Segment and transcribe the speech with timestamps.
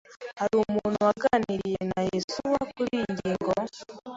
[0.39, 3.51] Hari umuntu waganiriye na Yesuwa kuriyi ngingo?